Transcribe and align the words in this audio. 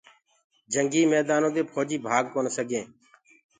جنگي 0.73 1.01
ميدآنو 1.11 1.49
دي 1.55 1.61
ڦوجي 1.71 1.97
ڀآگ 2.05 2.25
ڪونآ 2.33 2.51
سگي 2.57 2.81